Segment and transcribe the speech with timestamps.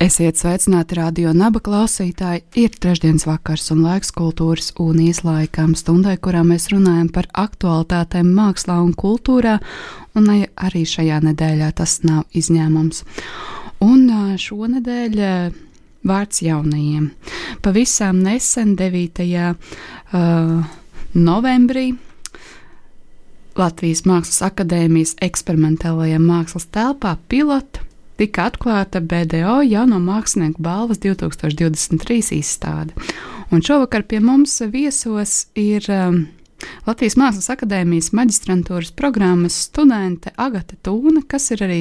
[0.00, 2.40] Esiet sveicināti radio naba klausītāji.
[2.56, 8.78] Ir trešdienas vakars un laiks kultūras un ieslaikām stundai, kurā mēs runājam par aktualitātēm mākslā
[8.80, 9.58] un kultūrā,
[10.16, 13.02] un arī šajā nedēļā tas nav izņēmums.
[13.84, 14.06] Un
[14.40, 15.20] šonadēļ
[16.08, 17.10] vārds jaunajiem.
[17.60, 19.20] Pavisam nesen, 9.
[20.16, 20.64] Uh,
[21.12, 21.90] novembrī,
[23.60, 27.89] Latvijas Mākslas akadēmijas eksperimentālajā mākslas telpā pilota
[28.20, 32.92] tika atklāta BDO jauno mākslinieku balvas 2023 izstāde.
[33.50, 36.26] Un šovakar pie mums viesos ir um,
[36.84, 41.78] Latvijas Mākslas akadēmijas maģistrantūras programmas studente Agate Tūna, kas ir arī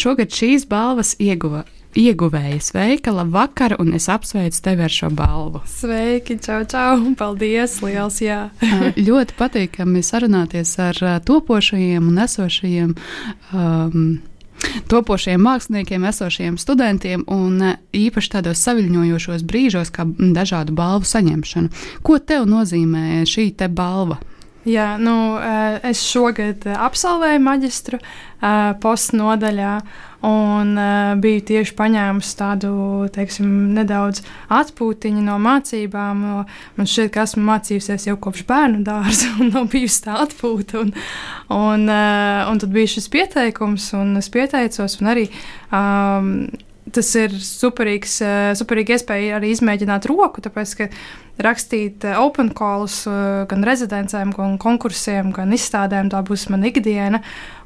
[0.00, 2.60] šogad šīs balvas ieguva, ieguvēja.
[2.64, 5.60] Sveika, labvakar, un es apsveicu tevi ar šo balvu.
[5.68, 8.46] Sveiki, čau, čau, paldies, liels jā.
[9.10, 12.96] ļoti patīkami sarunāties ar topošajiem un esošajiem.
[13.52, 14.08] Um,
[14.90, 17.74] topošiem māksliniekiem, esošiem studentiem un e,
[18.06, 21.84] īpaši tādos saviņojošos brīžos, kā dažādu balvu saņemšana.
[22.06, 24.20] Ko tev nozīmē šī te balva?
[24.66, 28.02] Jā, nu, e, es šogad absolvēju maģistru e,
[28.82, 29.76] postnodaļā
[30.26, 30.72] un
[31.22, 32.70] biju tieši paņēmusi tādu,
[33.14, 36.22] teiksim, nedaudz atpūtiņu no mācībām.
[36.74, 40.82] Man šķiet, ka esmu mācījusies jau kopš bērnu dārza un nav bijusi tā atpūta.
[40.82, 40.94] Un,
[41.54, 45.28] un, un tad bija šis pieteikums, un es pieteicos, un arī
[45.70, 46.32] um,
[46.92, 50.88] tas ir superīgs, eh, superīga iespēja arī izmēģināt roku, tāpēc, ka
[51.42, 57.22] rakstīt eh, open callus eh, gan rezidencēm, gan konkursiem, gan izstādēm, tā būs mana ikdiena.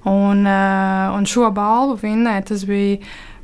[0.08, 3.02] Un, un šo balvu vinnēt, tas bija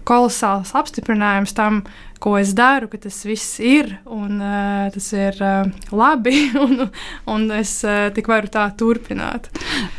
[0.08, 1.82] kolosāls apstiprinājums tam,
[2.22, 6.34] ko es daru, ka tas viss ir un uh, tas ir uh, labi,
[6.64, 6.86] un,
[7.32, 9.50] un es uh, tik varu tā turpināt.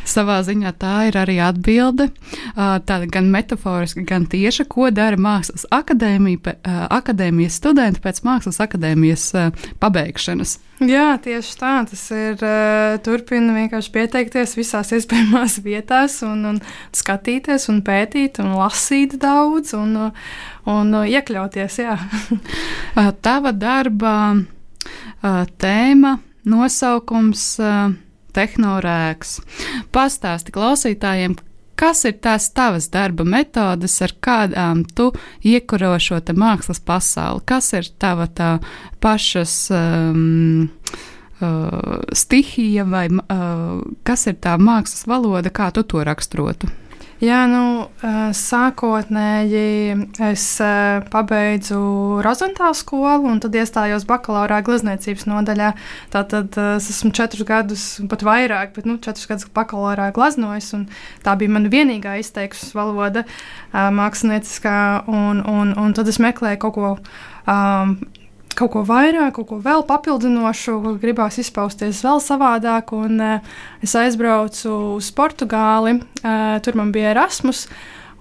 [0.08, 5.68] Savā ziņā tā ir arī atbilde, uh, tāda gan metaforiska, gan tieša, ko dara Mākslas
[5.74, 10.58] akadēmija, uh, akadēmijas studenti pēc Mākslas akadēmijas uh, pabeigšanas.
[10.78, 11.72] Jā, tieši tā.
[11.90, 12.36] Tas ir.
[12.38, 16.60] Uh, turpina vienkārši pieteikties visās iespējamās vietās, un, un
[16.94, 19.74] skatīties, un pētīt, un lasīt daudz.
[19.78, 20.30] Un, uh,
[20.68, 21.80] un uh, iekļauties.
[21.84, 21.98] Jā.
[23.26, 26.18] Tava darba uh, tēma,
[26.48, 27.96] nosaukums uh,
[28.38, 29.38] Tehnorēks.
[29.96, 31.34] Pastāsti klausītājiem,
[31.78, 35.10] kas ir tās tavas darba metodes, ar kādām tu
[35.42, 37.42] iekuro šo mākslas pasauli?
[37.50, 38.52] Kas ir tava tā
[39.02, 40.70] pašas um,
[41.42, 46.70] uh, stihija vai uh, kas ir tā mākslas valoda, kā tu to raksturotu?
[47.18, 47.88] Jā, nu,
[48.38, 50.44] sākotnēji es
[51.10, 51.80] pabeidzu
[52.22, 55.72] Rozentālu skolu un tad iestājos bakalaurā glezniecības nodaļā.
[56.14, 60.70] Tātad es esmu četrus gadus, pat vairāk, bet nu, četrus gadus bakalaurā glaznojis.
[61.26, 63.26] Tā bija mana vienīgā izteiksmes valoda
[63.74, 64.78] mākslinieckā,
[65.10, 66.94] un, un, un tad es meklēju kaut ko.
[67.50, 67.98] Um,
[68.58, 72.94] kaut ko vairāk, kaut ko vēl papildinošu, gribās izpausties vēl savādāk.
[72.98, 77.68] Un, uh, es aizbraucu uz Portugāli, uh, tur man bija Erasmus.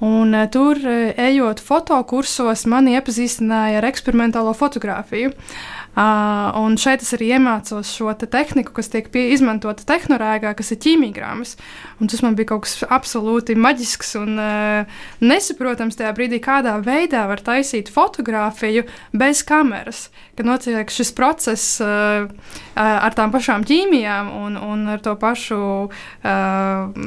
[0.04, 0.76] Un, uh, tur,
[1.16, 5.32] ejot fotokursos, mani iepazīstināja ar eksperimentālo fotografiju.
[5.32, 10.80] Uh, un šeit es arī iemācos šo te tehniku, kas tiek izmantota tehnorēgā, kas ir
[10.84, 11.54] ķīmijgrāmas.
[12.02, 17.40] Tas man bija kaut kas absolūti maģisks un uh, nesaprotams tajā brīdī, kādā veidā var
[17.40, 18.84] taisīt fotografiju
[19.16, 20.10] bez kameras.
[20.36, 22.28] Kad notiek šis process uh,
[22.76, 27.02] ar tām pašām ķīmijām un, un ar to pašu uh,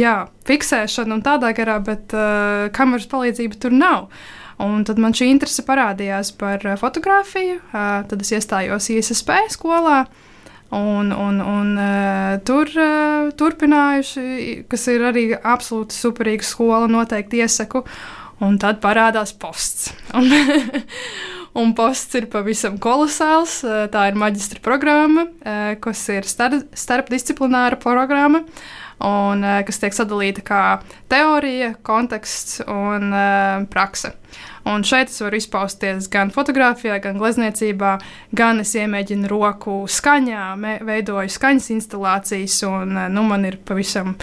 [0.00, 0.16] jā,
[0.48, 4.08] fiksēšanu un tādā garā, bet uh, kameras palīdzība tur nav.
[4.60, 7.60] Un tad man šī interese parādījās par eh, fotografiju.
[7.60, 10.04] Eh, tad es iestājos ISSP skolā.
[10.70, 17.82] Un, un, un uh, tur uh, turpinājuši, kas ir arī absolūti superīga skola, noteikti iesaku.
[18.46, 19.90] Un tad parādās posts.
[20.20, 20.30] Un,
[21.58, 23.56] un posts ir pavisam kolosāls.
[23.90, 28.44] Tā ir maģistra programma, uh, kas ir starp, starpdisciplināra programma.
[29.00, 30.62] un uh, kas tiek sadalīta kā
[31.10, 34.12] teorija, konteksts un uh, prakse.
[34.68, 37.94] Un šeit es varu izpausties gan fotografijā, gan glezniecībā,
[38.36, 40.44] gan es iemēģinu roku skaņā,
[40.86, 44.16] veidoju skaņas instalācijas, un nu, man ir pavisam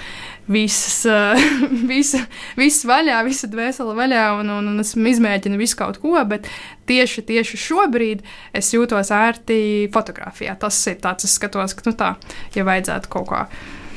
[0.47, 1.01] visas,
[1.91, 2.21] visa,
[2.59, 6.47] viss vaļā, visa dvēsele vaļā, un, un, un esmu izmēģinājis visu kaut ko, bet
[6.87, 8.21] tieši, tieši šobrīd
[8.55, 9.59] es jūtos ērti
[9.93, 10.55] fotografijā.
[10.61, 12.13] Tas ir tāds, es skatos, ka, nu tā,
[12.55, 13.47] ja vajadzētu kaut kā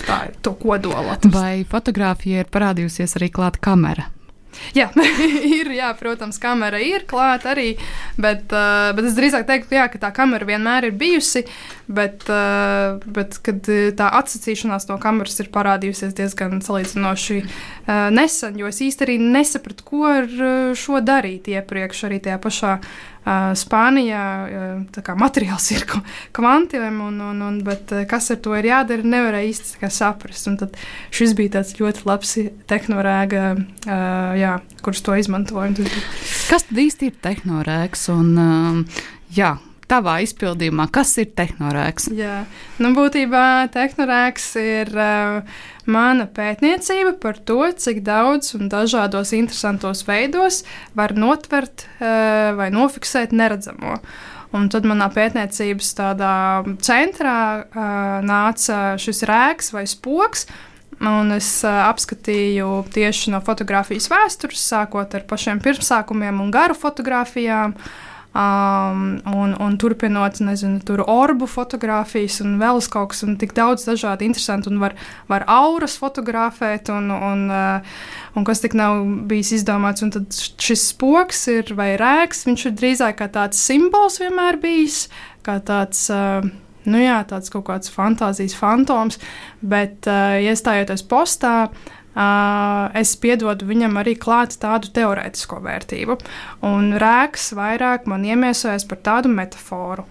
[0.06, 1.18] tā, to kodolu.
[1.34, 4.08] Vai fotografija ir parādījusies arī klāta kamera?
[4.76, 4.88] Jā,
[5.58, 7.74] ir, jā, protams, kamera ir klāta arī,
[8.20, 11.44] bet, uh, bet es drīzāk teiktu, jā, ka tā kamera vienmēr ir bijusi,
[11.90, 18.70] bet, uh, bet kad tā atsacīšanās no kameras ir parādījusies diezgan salīdzinoši uh, nesen, jo
[18.70, 20.28] es arī nesapratu, ko ar
[20.78, 22.74] šo darīt iepriekš arī tajā pašā
[23.24, 25.84] Spānijā uh, materiāls ir
[26.36, 27.60] kvantiem, un, un, un,
[28.10, 30.48] kas ar to ir jādara, nevarēja īsti saprast.
[30.50, 30.78] Un tad
[31.14, 32.36] šis bija tāds ļoti labs
[32.70, 33.46] tehnorēga,
[34.40, 35.90] jā, kurš to izmantoja.
[36.50, 38.08] Kas tad īsti ir tehnorēks?
[38.14, 38.86] Un,
[39.36, 39.54] jā,
[39.90, 42.10] tavā izpildījumā, kas ir tehnorēks?
[42.16, 42.44] Jā,
[42.82, 43.44] nu, būtībā
[43.74, 45.60] tehnorēks ir uh,
[45.90, 50.62] mana pētniecība par to, cik daudz un dažādos interesantos veidos
[50.98, 53.98] var notvert uh, vai nofiksēt neredzamo.
[54.56, 55.92] Un tad manā pētniecības
[56.82, 57.86] centrā uh,
[58.26, 60.48] nāca šis rēks vai spoks.
[61.00, 67.78] Un es uh, apskatīju tieši no fotografijas vēstures, sākot ar pašiem pirmsākumiem un garu fotografijām.
[67.78, 73.56] Uh, Um, un, un turpinot, nezinu, tur orbu fotografijas un vēl kaut kas, un tik
[73.56, 74.94] daudz dažādu interesantu, un var,
[75.26, 77.98] var auras fotografēt, un, un, uh,
[78.38, 80.06] un kas tik nav bijis izdomāts.
[80.06, 80.30] Un tad
[80.62, 85.08] šis spoks ir vai rēks, viņš ir drīzāk kā tāds simbols vienmēr bijis,
[85.46, 86.06] kā tāds.
[86.14, 86.46] Uh,
[86.88, 89.18] Nu jā, tāds kaut kāds fantāzijas fantoms,
[89.60, 96.18] bet uh, iestājoties postā, Uh, es piedodu viņam arī klāt tādu teorētisko vērtību.
[96.66, 100.06] Un rēks vairāk man iemiesojas par tādu metaforu.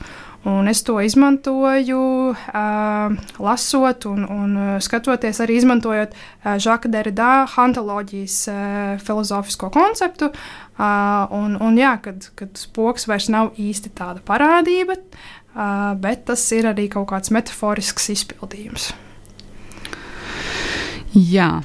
[0.47, 8.37] Un es to izmantoju, uh, lasot un, un skatoties, arī izmantojot uh, Žaka Derrida hantoloģijas
[8.47, 10.31] uh, filozofisko konceptu.
[10.79, 16.45] Uh, un, un jā, kad, kad spoks vairs nav īsti tāda parādība, uh, bet tas
[16.55, 18.93] ir arī kaut kāds metaforisks izpildījums.
[21.11, 21.57] Jā,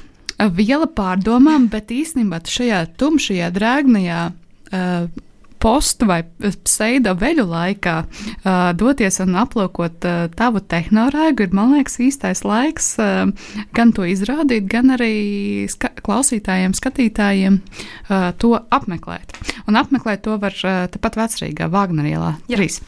[0.55, 5.23] viela pārdomām, bet īstenībā šajā tumšajā, drēgnajā uh,
[5.65, 6.19] postu vai
[6.65, 12.91] pseido veļu laikā uh, doties un aplūkot uh, tavu tehnorēgu, ir, man liekas, īstais laiks
[13.01, 13.31] uh,
[13.75, 19.33] gan to izrādīt, gan arī ska klausītājiem, skatītājiem uh, to apmeklēt.
[19.65, 22.81] Un apmeklēt to var uh, tepat vecrīgā Vāgner ielā 3.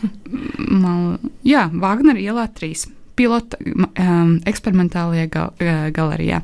[0.84, 5.52] man, jā, Vāgner ielā 3 pilota um, eksperimentālajā gal,
[5.94, 6.42] galerijā.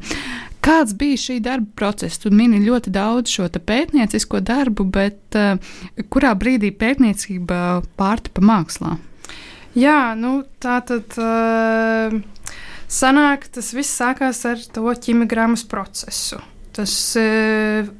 [0.65, 2.19] Kāds bija šī darba process?
[2.23, 5.59] Tu mini ļoti daudz šo pētniecisko darbu, bet uh,
[6.09, 8.97] kurā brīdī pētniecība pārtapa mākslā?
[9.77, 12.15] Jā, nu, tā tad uh,
[12.89, 16.41] sanāk, tas viss sākās ar to ķimigrammas procesu.
[16.75, 17.93] Tas uh,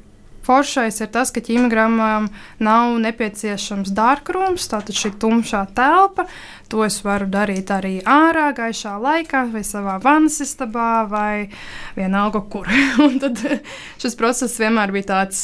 [0.45, 2.27] Foršais ir tas, ka ķīmijam
[2.61, 6.27] nav nepieciešams dārkrums, tātad šī tumšā telpa.
[6.71, 11.47] To es varu darīt arī ārā, gaišā laikā, vai savā vannas istabā, vai
[11.97, 12.69] vienalga kur.
[13.05, 13.41] Un tad
[14.01, 15.43] šis process vienmēr bija tāds,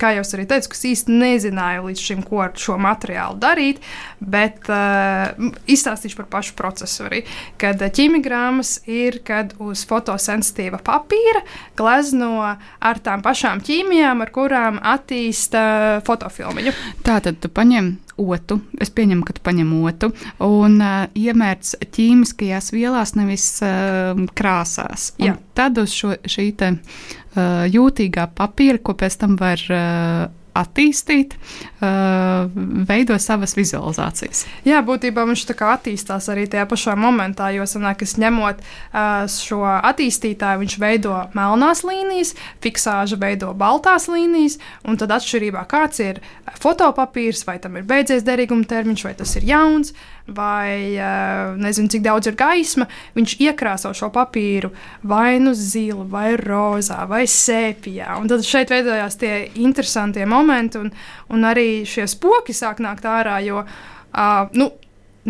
[0.00, 3.80] kā jau es arī teicu, kas īsti nezināju līdz šim, ko ar šo materiālu darīt.
[4.20, 5.32] Bet uh,
[5.70, 7.22] izstāstīšu par pašu procesu arī.
[7.60, 11.40] Kad ķīmijgrāmas ir, kad uz fotosensitīva papīra
[11.80, 15.64] glezno ar tām pašām ķīmijām, ar kurām attīsta
[16.04, 16.68] fotofilmu.
[17.06, 20.10] Tā tad tu paņem otu, es pieņemu, ka tu paņem otu.
[20.44, 25.10] Un uh, iemērc ķīmiskajās vielās, nevis uh, krāsās.
[25.56, 32.48] Tad uz šo, šī te, uh, jūtīgā papīra, ko pēc tam var uh, attīstīt, uh,
[32.88, 34.44] veido savas vizualizācijas.
[34.66, 39.26] Jā, būtībā viņš tā kā attīstās arī tajā pašā momentā, jo sanāk, es ņemot uh,
[39.30, 46.22] šo attīstītāju, viņš veido melnās līnijas, fiksāža veido baltās līnijas, un tad atšķirībā kāds ir
[46.60, 49.94] fotopapīrs, vai tam ir beidzies derīguma termiņš, vai tas ir jauns.
[49.94, 52.86] Uh, vai eh, nezinu, cik daudz ir gaisma,
[53.16, 54.72] viņš iekrāso šo papīru
[55.02, 58.18] vai nu zilu, vai rozā, vai sēpijā.
[58.20, 60.92] Un tad šeit veidojās tie interesantie momenti, un,
[61.30, 63.40] un arī šie spoki sāk nākt ārā.
[63.44, 64.70] Jo, uh, nu,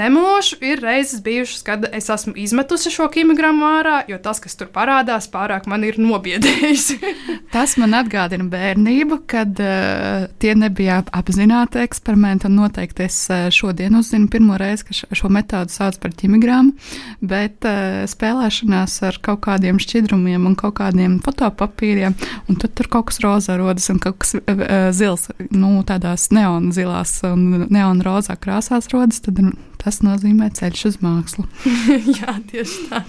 [0.00, 4.70] nemelošu, ir reizes bijušas, kad es esmu izmetusi šo kilogramu ārā, jo tas, kas tur
[4.72, 6.86] parādās, pārāk man ir nobiedējis.
[7.54, 14.30] tas man atgādina bērnību, kad uh, tie nebija apzināti eksperimenti, noteikti es uh, šodien uzzinu
[14.32, 16.74] pirmo reizi, ka šo metodu sauc par kilogramu,
[17.20, 22.16] bet uh, spēlēšanās ar kaut kādiem šķidrumiem un kaut kādiem fotopapīriem,
[22.48, 26.72] un tad tur kaut kas rozā rodas un kaut kas uh, zils, nu, tādās neona
[26.74, 29.40] zilās un neona rozā krāsās rodas, tad
[29.80, 31.46] tas nozīmē ceļš uz mākslu.
[32.20, 33.04] Jā, tieši tā.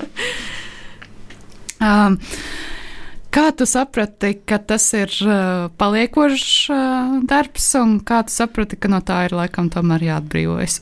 [1.81, 2.19] Um,
[3.31, 8.91] Kā tu saprati, ka tas ir uh, paliekošs uh, darbs, un kā tu saprati, ka
[8.91, 10.81] no tā ir laikam tomēr jāatbrīvojas?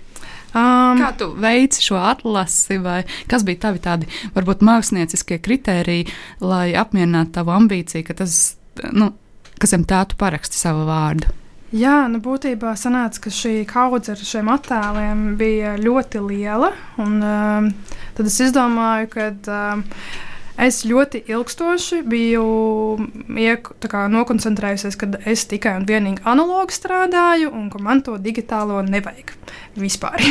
[0.60, 6.06] um, kā tu veici šo atlasi, vai kas bija tavi tādi, varbūt, mākslinieckie kritēriji,
[6.38, 8.38] lai apmierinātu tavu ambīciju, ka tas,
[8.94, 9.10] nu,
[9.58, 11.34] kas zem tā tu paraksti savu vārdu?
[11.68, 16.70] Jā, nu būtībā sanāca, ka šī kaudze ar šiem attēliem bija ļoti liela.
[16.96, 19.82] Un, uh, tad es izdomāju, ka uh,
[20.64, 22.46] es ļoti ilgstoši biju
[23.36, 28.80] iek, kā, nokoncentrējusies, ka es tikai un vienīgi analogi strādāju, un ka man to digitālo
[28.88, 29.36] nevajag
[29.76, 30.24] vispār.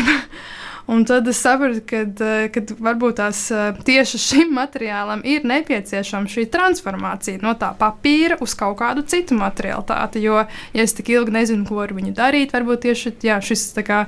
[0.88, 3.41] Un tad es sapratu, ka varbūt tās
[3.84, 10.22] tieši šim materiālam ir nepieciešama šī transformācija no tā papīra uz kaut kādu citu materiālitāti.
[10.24, 14.06] Jo, ja es tik ilgi nezinu, ko ar viņu darīt, varbūt tieši jā, šis, kā,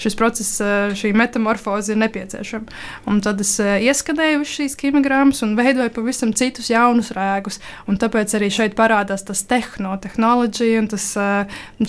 [0.00, 0.62] šis process,
[0.96, 2.80] šī metamorfoze ir nepieciešama.
[3.12, 7.60] Un tad es ieskanēju šīs kimigrammas un veidoju pavisam citus jaunus rēgus.
[7.84, 11.10] Un tāpēc arī šeit parādās tas tehnoloģija, un tas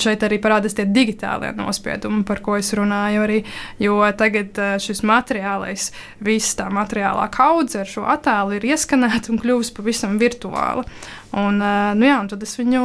[0.03, 3.41] šeit arī parādās tie digitālie nospiedumi, par ko es runāju arī.
[3.79, 5.91] Jo tagad tagad šis materiālais,
[6.23, 10.85] viss tā materiālā kaudze ar šo attēlu ir ieskanēta un kļuvusi pavisam virtuāla.
[11.33, 12.83] Un, nu jā, un tad es viņu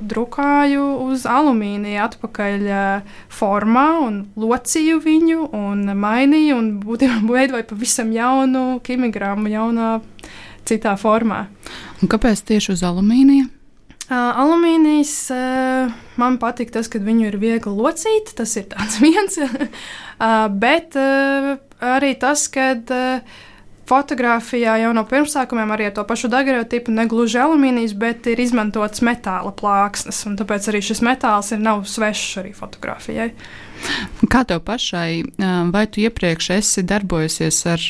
[0.00, 2.68] drukāju uz alumīnija atpakaļ
[3.32, 9.96] formā, un locīju viņu, un mainīju, un būtībā veidoju pavisam jaunu kilogramu, jaunā,
[10.68, 11.46] citā formā.
[12.00, 13.48] Un kāpēc tieši uz alumīnija?
[14.12, 18.34] Uh, alumīnijas uh, man patīk tas, ka viņu ir viegli locīt.
[18.36, 18.68] Tas ir
[19.06, 19.38] viens.
[19.40, 21.54] uh, bet uh,
[21.94, 23.40] arī tas, ka uh,
[23.88, 29.54] fotografijā jau no pirmsākumiem arī ar to pašu daguerreotipu negluži alumīnijas, bet ir izmantots metāla
[29.56, 30.22] plāksnes.
[30.38, 33.32] Tāpēc arī šis metāls ir nav svešs arī fotografijai.
[34.30, 35.22] Kā tev pašai,
[35.74, 37.86] vai tu iepriekš esi darbojusies ar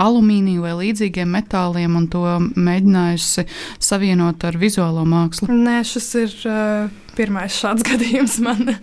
[0.00, 3.46] alumīniju vai līdzīgiem metāliem un to mēģinājusi
[3.80, 5.48] savienot ar vizuālo mākslu?
[5.50, 8.74] Nē, šis ir uh, pirmais šāds gadījums man.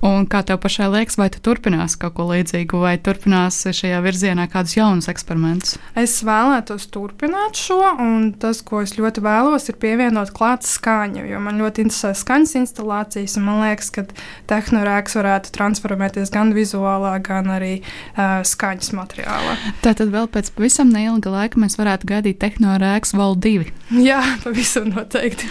[0.00, 4.46] Un kā tev pašai liekas, vai tu turpināsi kaut ko līdzīgu, vai turpināsi šajā virzienā
[4.48, 5.74] kādus jaunus eksperimentus?
[5.98, 11.40] Es vēlētos turpināt šo, un tas, ko es ļoti vēlos, ir pievienot klāt skaņu, jo
[11.44, 14.06] man ļoti interesē skaņas instalācijas, un man liekas, ka
[14.48, 19.58] tehnorēks varētu transformēties gan vizuālā, gan arī uh, skaņas materiālā.
[19.84, 23.68] Tātad vēl pēc pavisam neilga laika mēs varētu gaidīt tehnorēks vēl divi.
[24.00, 25.50] Jā, pavisam noteikti.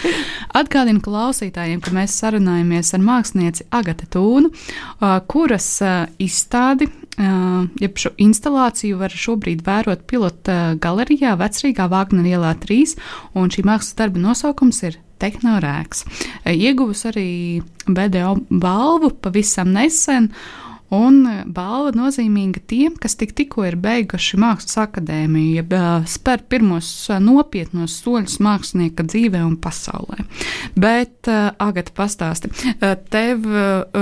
[0.58, 4.50] Atgādinu klausītājiem, ka mēs sarunājamies ar mākslinieci Agate Tūnu Lūnu,
[5.28, 5.68] kuras
[6.20, 6.88] izstādi,
[7.80, 12.96] jeb šo instalāciju var šobrīd vērot pilota galerijā Vecrīgā Vāgnera ielā 3,
[13.36, 16.06] un šī mākslas darba nosaukums ir Tehnorēks.
[16.48, 17.30] Ieguvusi arī
[17.84, 20.30] BDO balvu pavisam nesen,
[20.90, 25.74] Un balva nozīmīga tiem, kas tik, tikko ir beiguši Mākslas akadēmiju, jeb
[26.10, 26.88] spēr pirmos
[27.22, 30.24] nopietnos soļus mākslinieka dzīvē un pasaulē.
[30.74, 32.50] Bet, Agata, pastāsti,
[33.14, 33.46] tev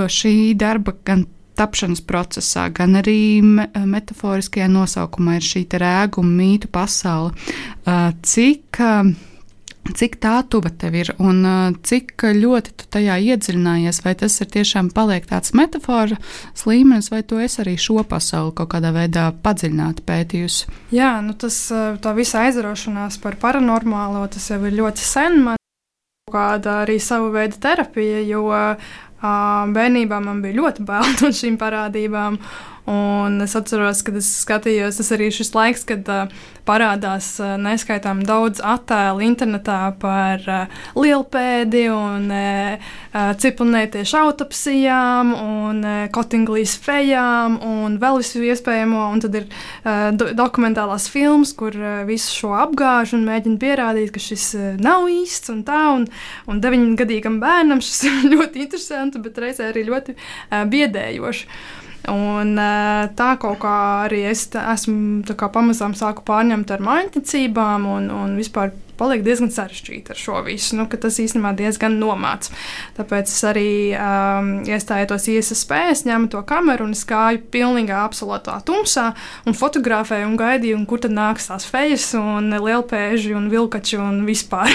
[0.09, 1.27] šī darba gan
[1.59, 7.35] tapšanas procesā, gan arī metaforiskajā nosaukumā ir šī rēgu un mītu pasaule.
[8.23, 8.79] Cik
[9.89, 14.49] Cik tā tuva tev ir un uh, cik ļoti tu tajā iedziļinājies, vai tas ir
[14.53, 16.13] tiešām paliek tāds metafors
[16.69, 20.69] līmenis, vai tu esi arī šo pasauli kaut kādā veidā padziļināti pētījusi?
[20.93, 25.61] Jā, nu tas uh, tā visa aizraušanās par paranormālo, tas jau ir ļoti sen man.
[26.29, 32.37] Kāda arī sava veida terapija, jo uh, bērnībā man bija ļoti bail no šīm parādībām.
[32.89, 36.31] Un es atceros, kad es skatījos, tas arī šis laiks, kad uh,
[36.65, 42.87] parādās uh, neskaitām daudz attēlu internetā par uh, lielpēdi un uh,
[43.43, 49.03] cipelnētiešu autopsijām un uh, kotinglīs fejām un vēl visu iespējamo.
[49.13, 54.09] Un tad ir uh, do dokumentālās filmas, kur uh, visu šo apgāž un mēģina pierādīt,
[54.15, 55.83] ka šis uh, nav īsts un tā.
[55.99, 56.07] Un,
[56.49, 61.87] un deviņgadīgam bērnam šis ir ļoti interesanti, bet reizē arī ļoti uh, biedējoši.
[62.07, 62.53] Un,
[63.19, 63.75] tā kaut kā
[64.05, 70.19] arī es esmu pamazām sāku pārņemt ar mājiņticībām un, un vispār paliek diezgan sarežģīti ar
[70.19, 70.75] šo visu.
[70.79, 72.51] Nu, tas īstenībā diezgan nomāts.
[72.97, 79.09] Tāpēc es arī um, iestājos ISSP, es ņēmu to kameru un gāju pilnīgā absolūtā tumsā
[79.47, 84.21] un fotografēju un gaidīju, un kur tad nāks tās fejas un lielpēži un vilkači un
[84.27, 84.69] vispār.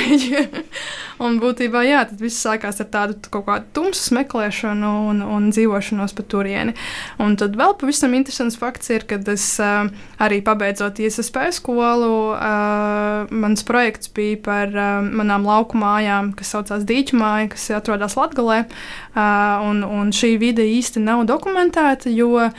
[1.25, 6.17] un būtībā, jā, tad viss sākās ar tādu kaut kādu tumsas meklēšanu un, un dzīvošanos
[6.17, 6.75] pa turieni.
[7.23, 9.87] Un tad vēl pavisam interesants fakts ir, ka es uh,
[10.23, 16.87] arī pabeidzot ISSP skolu, uh, mans projekts bija par uh, manām lauku mājām, kas saucās
[16.89, 18.65] Dīķu māja, kas atrodas Latgalē.
[18.65, 22.53] Uh, un, un šī vide īsti nav dokumentēta, jo uh,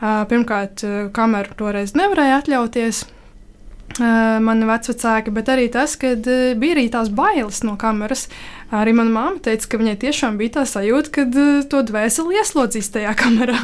[0.00, 0.84] pirmkārt,
[1.16, 3.04] kameru toreiz nevarēja atļauties
[3.98, 8.28] mani vecāki, bet arī tas, ka bija arī tās bailes no kameras.
[8.70, 11.24] Arī mana mamma teica, ka viņai tiešām bija tā sajūta, ka
[11.72, 13.58] to dvēseli ieslodzīs tajā kamerā.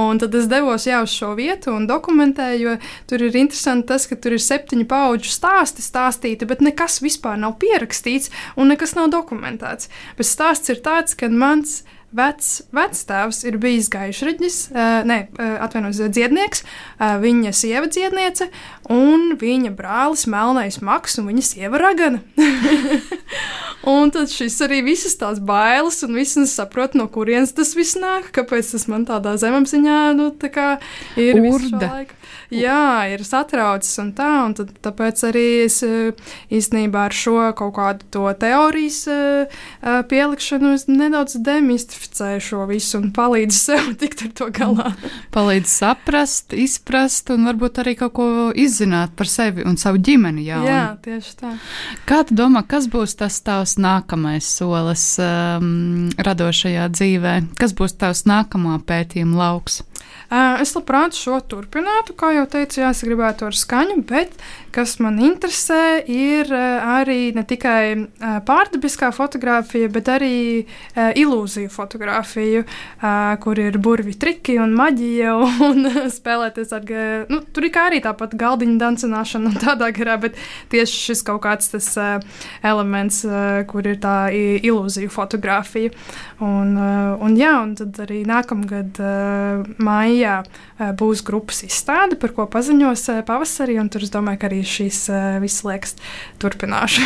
[0.00, 2.76] un tad es devos jau uz šo vietu un dokumentēju, jo
[3.10, 7.58] tur ir interesanti tas, ka tur ir septiņu pauģu stāsti stāstīti, bet nekas vispār nav
[7.60, 9.92] pierakstīts un nekas nav dokumentēts.
[10.16, 16.00] Bet stāsts ir tāds, ka mans Vec, vectēvs ir bijis gaišreģis, uh, ne, uh, atvainojos,
[16.08, 18.46] dziednieks, uh, viņa sieva dziedniece
[18.88, 22.22] un viņa brālis Melnais Maks un viņa sieva Ragana.
[23.92, 28.32] un tad šis arī visas tās bailes un visas saprot, no kurienes tas viss nāk,
[28.40, 30.70] kāpēc tas man tādā zemapziņā, nu, tā kā
[31.20, 32.06] ir Urda
[32.54, 36.16] jā, ir satraucis un tā, un tad, tāpēc arī es eh,
[36.54, 41.97] īstenībā ar šo kaut kādu to teorijas eh, eh, pielikšanu nedaudz demistificēju
[42.40, 44.92] šo visu un palīdzu sev tikt ar to galā.
[45.34, 50.46] Palīdz saprast, izprast un varbūt arī kaut ko izzināt par sevi un savu ģimeni.
[50.48, 50.68] Jaunu.
[50.68, 51.52] Jā, tieši tā.
[52.08, 57.34] Kā tu domā, kas būs tas tavs nākamais solis um, radošajā dzīvē?
[57.58, 59.82] Kas būs tavs nākamā pētījuma lauks?
[60.28, 64.34] Es labprāt šo turpinātu, kā jau teicu, jā, es gribētu ar skaņu, bet
[64.78, 68.06] kas man interesē, ir arī ne tikai
[68.46, 70.36] pārdabiskā fotografija, bet arī
[70.94, 72.62] ilūziju fotografija,
[73.42, 75.34] kur ir burvi triki un maģija
[75.68, 76.86] un spēlēties ar,
[77.32, 80.38] nu, tur ir kā arī tāpat galdiņa dancināšana un tādā garā, bet
[80.70, 81.90] tieši šis kaut kāds tas
[82.62, 83.24] elements,
[83.72, 85.90] kur ir tā ilūziju fotografija.
[86.44, 89.02] Un, un jā, un tad arī nākamgad
[89.82, 90.38] maijā
[90.78, 93.80] būs grupas izstāde, par ko paziņos pavasarī.
[93.88, 95.00] Tur es domāju, ka arī šīs
[95.42, 95.94] visas liekas
[96.42, 97.04] turpināšu.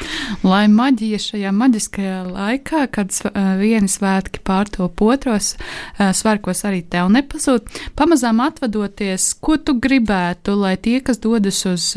[0.50, 3.14] Lai maģija šajā maģiskajā laikā, kad
[3.60, 5.54] vieni svētki pārtop otros,
[5.98, 11.92] svētkos arī tev nepazūd, pamazām atvadoties, ko tu gribētu, lai tie, kas dodas uz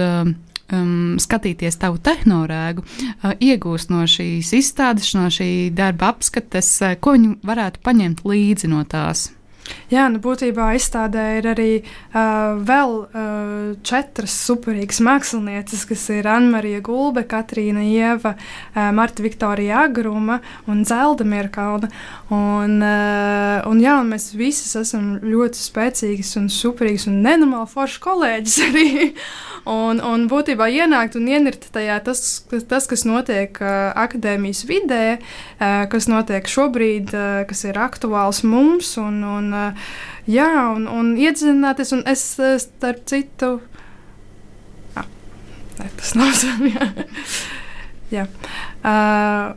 [0.72, 7.16] um, skatīties tavu tehnorēgu, uh, iegūst no šīs izstādes, no šī darba apskates, uh, ko
[7.18, 9.30] viņi varētu paņemt līdzi no tās?
[9.90, 16.82] Jā, nu būtībā izstādē ir arī uh, vēl uh, četras superīgas mākslinieces, kas ir Anna-Marija
[16.86, 21.90] Gulbe, Katrīna Ieva, uh, Marta Viktorija Agruma un Zelda Mirkalna.
[22.34, 28.02] Un, uh, un, jā, un mēs visi esam ļoti spēcīgas un superīgas un nenormāli foršas
[28.06, 28.90] kolēģis arī.
[29.70, 32.22] un, un būtībā ienākt un ienirt tajā tas,
[32.70, 38.96] tas kas notiek uh, akadēmijas vidē, uh, kas notiek šobrīd, uh, kas ir aktuāls mums.
[39.02, 39.54] Un, un,
[40.30, 42.24] jā, un, un iedziļināties, un es
[42.64, 43.52] starp citu.
[44.96, 45.08] Ah,
[45.80, 47.08] ne, tas nav svarīgi.
[48.16, 48.28] jā.
[48.86, 49.56] Uh,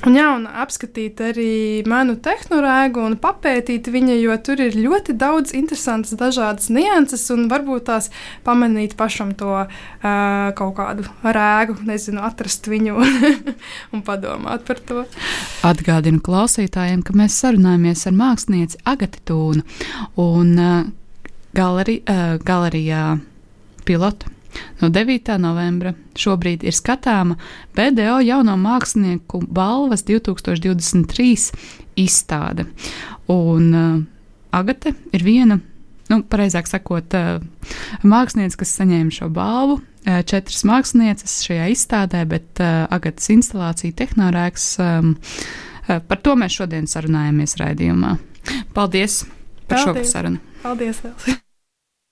[0.00, 1.50] Un, jā, un apskatīt arī
[1.88, 7.84] manu tehnoloģiju un papētīt viņu, jo tur ir ļoti daudz interesantas, dažādas nianses, un varbūt
[7.90, 8.08] tās
[8.46, 9.68] pamanīt pašam to uh,
[10.56, 12.96] kaut kādu rēgu, nezinu, atrast viņu
[13.92, 15.04] un padomāt par to.
[15.68, 19.68] Atgādinu klausītājiem, ka mēs sarunājamies ar mākslinieci Agati Tūnu
[20.24, 20.82] un uh,
[21.52, 23.18] galeri, uh, galerijā
[23.84, 24.39] pilotu
[24.80, 25.34] No 9.
[25.38, 27.36] novembra šobrīd ir skatāma
[27.76, 31.50] BDO jauno mākslinieku balvas 2023
[32.00, 32.66] izstāde.
[33.30, 34.00] Un uh,
[34.50, 35.60] Agate ir viena,
[36.10, 37.38] nu, pareizāk sakot, uh,
[38.02, 39.78] mākslinieca, kas saņēma šo balvu.
[40.00, 44.70] Uh, četras mākslinieces šajā izstādē, bet uh, Agatas instalācija Tehnorēks.
[44.82, 45.12] Um,
[45.86, 48.16] uh, par to mēs šodien sarunājamies raidījumā.
[48.74, 49.22] Paldies
[49.68, 50.08] par Paldies.
[50.08, 50.42] šo sarunu!
[50.64, 51.04] Paldies!
[51.04, 51.38] Vēl.